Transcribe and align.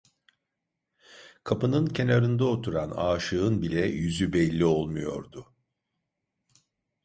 Kapının 1.43 1.85
kenarında 1.87 2.45
oturan 2.45 2.91
aşığın 2.91 3.61
bile 3.61 3.85
yüzü 3.85 4.33
belli 4.33 4.65
olmuyordu. 4.65 5.55